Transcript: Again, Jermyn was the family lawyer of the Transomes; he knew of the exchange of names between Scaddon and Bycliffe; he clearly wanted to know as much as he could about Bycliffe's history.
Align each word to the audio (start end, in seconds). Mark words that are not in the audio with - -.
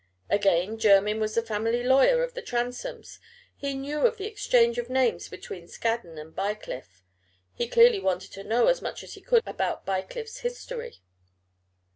Again, 0.31 0.79
Jermyn 0.79 1.19
was 1.19 1.35
the 1.35 1.43
family 1.43 1.83
lawyer 1.83 2.23
of 2.23 2.33
the 2.33 2.41
Transomes; 2.41 3.19
he 3.55 3.75
knew 3.75 3.99
of 4.07 4.17
the 4.17 4.25
exchange 4.25 4.79
of 4.79 4.89
names 4.89 5.29
between 5.29 5.67
Scaddon 5.67 6.17
and 6.17 6.35
Bycliffe; 6.35 7.03
he 7.53 7.67
clearly 7.67 7.99
wanted 7.99 8.31
to 8.31 8.43
know 8.43 8.65
as 8.65 8.81
much 8.81 9.03
as 9.03 9.13
he 9.13 9.21
could 9.21 9.43
about 9.45 9.85
Bycliffe's 9.85 10.39
history. 10.39 11.03